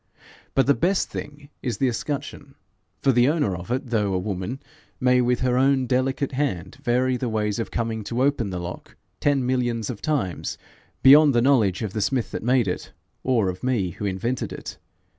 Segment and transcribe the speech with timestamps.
[0.55, 2.55] But the best thing is the escutcheon;
[3.03, 4.59] for the owner of it, though a woman,
[4.99, 8.95] may with her own delicate hand vary the ways of coming to open the lock
[9.19, 10.57] ten millions of times,
[11.03, 12.93] beyond the knowledge of the smith that made it,
[13.23, 14.79] or of me who invented it.